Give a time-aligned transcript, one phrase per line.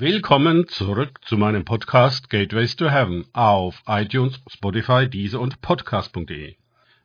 [0.00, 6.56] Willkommen zurück zu meinem Podcast Gateways to Heaven auf iTunes, Spotify, Deezer und Podcast.de.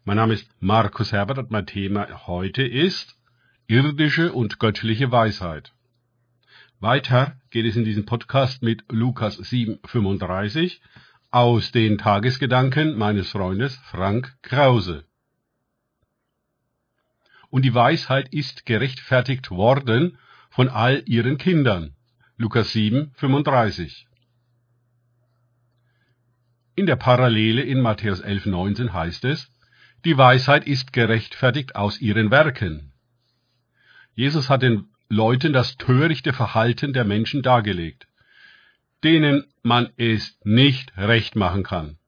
[0.05, 3.17] Mein Name ist Markus Herbert und mein Thema heute ist
[3.67, 5.73] irdische und göttliche Weisheit.
[6.79, 10.77] Weiter geht es in diesem Podcast mit Lukas 7,35
[11.32, 15.04] aus den Tagesgedanken meines Freundes Frank Krause.
[17.50, 20.18] Und die Weisheit ist gerechtfertigt worden
[20.50, 21.95] von all ihren Kindern.
[22.38, 24.07] Lukas 7, 35.
[26.75, 29.53] In der Parallele in Matthäus 11, 19 heißt es,
[30.03, 32.91] die Weisheit ist gerechtfertigt aus ihren Werken.
[34.16, 38.05] Jesus hat den Leuten das törichte Verhalten der Menschen dargelegt,
[39.05, 41.99] denen man es nicht recht machen kann.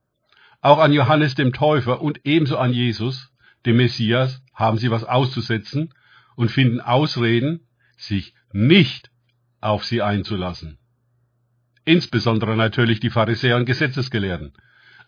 [0.60, 3.32] Auch an Johannes dem Täufer und ebenso an Jesus,
[3.66, 5.94] dem Messias, haben sie was auszusetzen
[6.36, 9.10] und finden Ausreden, sich nicht
[9.68, 10.78] auf sie einzulassen.
[11.86, 14.54] Insbesondere natürlich die Pharisäer und Gesetzesgelehrten,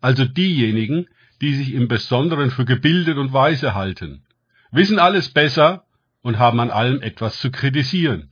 [0.02, 1.08] also diejenigen,
[1.42, 4.24] die sich im Besonderen für gebildet und weise halten,
[4.72, 5.86] wissen alles besser
[6.22, 8.32] und haben an allem etwas zu kritisieren.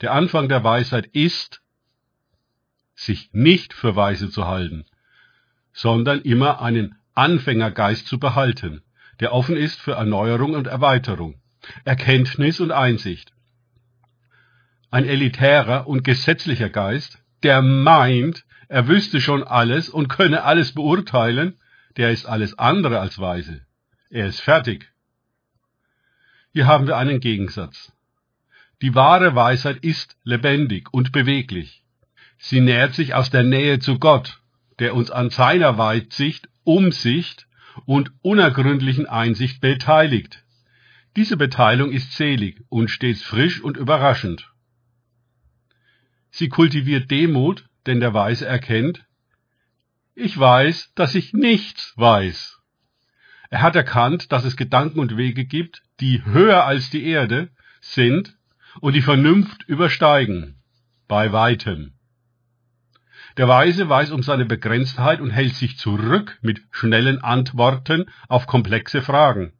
[0.00, 1.62] Der Anfang der Weisheit ist,
[2.94, 4.84] sich nicht für weise zu halten,
[5.72, 8.82] sondern immer einen Anfängergeist zu behalten,
[9.20, 11.40] der offen ist für Erneuerung und Erweiterung,
[11.84, 13.32] Erkenntnis und Einsicht.
[14.94, 21.58] Ein elitärer und gesetzlicher Geist, der meint, er wüsste schon alles und könne alles beurteilen,
[21.96, 23.62] der ist alles andere als weise.
[24.08, 24.92] Er ist fertig.
[26.52, 27.90] Hier haben wir einen Gegensatz.
[28.82, 31.82] Die wahre Weisheit ist lebendig und beweglich.
[32.38, 34.42] Sie nährt sich aus der Nähe zu Gott,
[34.78, 37.48] der uns an seiner Weitsicht, Umsicht
[37.84, 40.44] und unergründlichen Einsicht beteiligt.
[41.16, 44.53] Diese Beteiligung ist selig und stets frisch und überraschend.
[46.36, 49.04] Sie kultiviert Demut, denn der Weise erkennt,
[50.16, 52.60] ich weiß, dass ich nichts weiß.
[53.50, 57.50] Er hat erkannt, dass es Gedanken und Wege gibt, die höher als die Erde
[57.80, 58.36] sind
[58.80, 60.56] und die Vernunft übersteigen,
[61.06, 61.92] bei weitem.
[63.36, 69.02] Der Weise weiß um seine Begrenztheit und hält sich zurück mit schnellen Antworten auf komplexe
[69.02, 69.52] Fragen.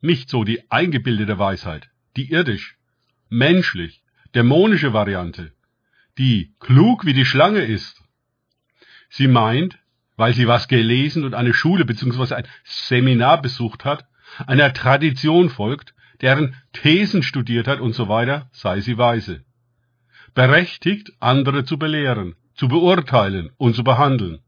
[0.00, 2.76] Nicht so die eingebildete Weisheit, die irdisch,
[3.28, 4.02] menschlich,
[4.34, 5.52] dämonische Variante,
[6.18, 8.02] die klug wie die Schlange ist.
[9.08, 9.78] Sie meint,
[10.16, 12.34] weil sie was gelesen und eine Schule bzw.
[12.34, 14.06] ein Seminar besucht hat,
[14.46, 19.44] einer Tradition folgt, deren Thesen studiert hat und so weiter, sei sie weise
[20.34, 24.40] berechtigt, andere zu belehren, zu beurteilen und zu behandeln.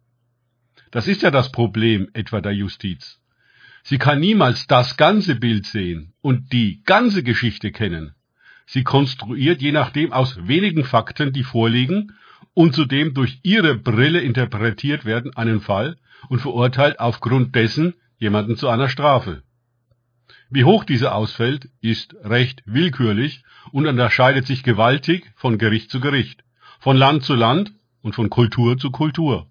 [0.90, 3.20] Das ist ja das Problem etwa der Justiz.
[3.82, 8.14] Sie kann niemals das ganze Bild sehen und die ganze Geschichte kennen.
[8.66, 12.12] Sie konstruiert je nachdem aus wenigen Fakten, die vorliegen
[12.54, 15.96] und zudem durch ihre Brille interpretiert werden einen Fall
[16.28, 19.42] und verurteilt aufgrund dessen jemanden zu einer Strafe.
[20.50, 23.42] Wie hoch diese ausfällt, ist recht willkürlich
[23.72, 26.44] und unterscheidet sich gewaltig von Gericht zu Gericht,
[26.78, 27.72] von Land zu Land
[28.02, 29.50] und von Kultur zu Kultur.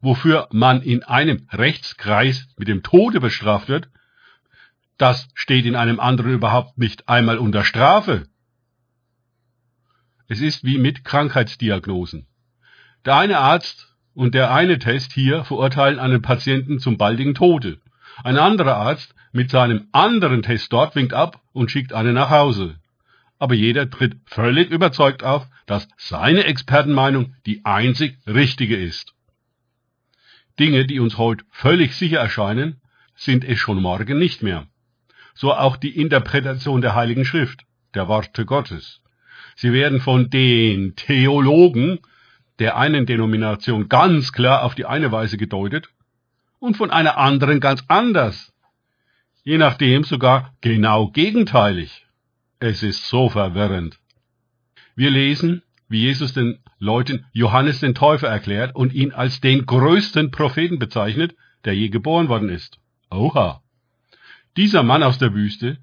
[0.00, 3.88] Wofür man in einem Rechtskreis mit dem Tode bestraft wird,
[4.98, 8.26] das steht in einem anderen überhaupt nicht einmal unter Strafe.
[10.28, 12.26] Es ist wie mit Krankheitsdiagnosen.
[13.04, 17.80] Der eine Arzt und der eine Test hier verurteilen einen Patienten zum baldigen Tode.
[18.24, 22.76] Ein anderer Arzt mit seinem anderen Test dort winkt ab und schickt einen nach Hause.
[23.38, 29.12] Aber jeder tritt völlig überzeugt auf, dass seine Expertenmeinung die einzig richtige ist.
[30.58, 32.80] Dinge, die uns heute völlig sicher erscheinen,
[33.14, 34.66] sind es schon morgen nicht mehr.
[35.36, 37.62] So auch die Interpretation der Heiligen Schrift,
[37.94, 39.00] der Worte Gottes.
[39.54, 42.00] Sie werden von den Theologen
[42.58, 45.90] der einen Denomination ganz klar auf die eine Weise gedeutet
[46.58, 48.52] und von einer anderen ganz anders
[49.46, 52.04] je nachdem sogar genau gegenteilig.
[52.58, 54.00] Es ist so verwirrend.
[54.96, 60.32] Wir lesen, wie Jesus den Leuten Johannes den Täufer erklärt und ihn als den größten
[60.32, 62.80] Propheten bezeichnet, der je geboren worden ist.
[63.08, 63.62] Oha.
[64.56, 65.78] Dieser Mann aus der Wüste,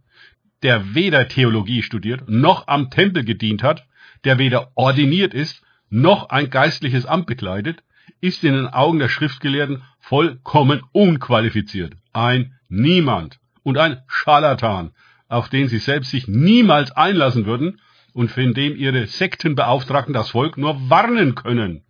[0.64, 3.86] der weder Theologie studiert, noch am Tempel gedient hat,
[4.24, 7.84] der weder ordiniert ist, noch ein geistliches Amt bekleidet,
[8.22, 11.94] ist in den Augen der Schriftgelehrten vollkommen unqualifiziert.
[12.14, 14.92] Ein Niemand und ein Scharlatan,
[15.28, 17.80] auf den sie selbst sich niemals einlassen würden
[18.14, 21.84] und von dem ihre Sektenbeauftragten das Volk nur warnen können.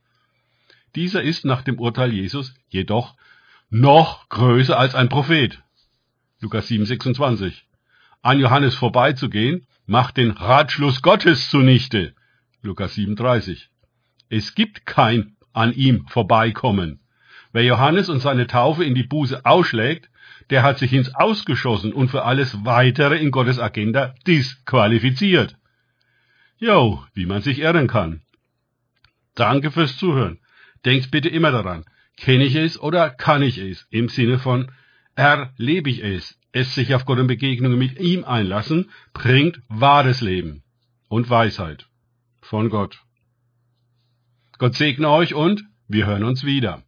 [0.96, 3.16] Dieser ist nach dem Urteil Jesus jedoch
[3.70, 5.64] noch größer als ein Prophet.
[6.44, 7.66] Lukas 7, 26.
[8.22, 12.14] An Johannes vorbeizugehen, macht den Ratschluss Gottes zunichte.
[12.62, 13.70] Lukas 37.
[14.28, 17.00] Es gibt kein an ihm vorbeikommen.
[17.54, 20.10] Wer Johannes und seine Taufe in die Buße ausschlägt,
[20.50, 25.56] der hat sich ins Ausgeschossen und für alles Weitere in Gottes Agenda disqualifiziert.
[26.58, 28.22] Jo, wie man sich irren kann.
[29.36, 30.40] Danke fürs Zuhören.
[30.84, 31.86] Denkt bitte immer daran,
[32.18, 33.88] kenne ich es oder kann ich es?
[33.90, 34.70] Im Sinne von
[35.16, 36.38] erlebe ich es.
[36.52, 40.64] Es sich auf Gott und Begegnungen mit ihm einlassen, bringt wahres Leben
[41.08, 41.88] und Weisheit
[42.42, 43.04] von Gott.
[44.58, 46.82] Gott segne euch und wir hören uns wieder.